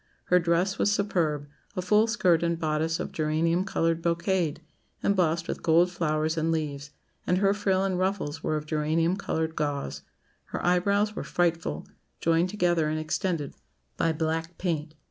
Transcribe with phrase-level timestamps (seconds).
[0.33, 4.59] Her dress was superb a full skirt and bodice of geranium coloured brocade,
[5.03, 6.89] embossed with gold flowers and leaves;
[7.27, 10.01] and her frill and ruffles were of geranium coloured gauze.
[10.45, 11.85] Her eyebrows were frightful
[12.19, 13.53] joined together and extended
[13.95, 14.95] by black paint.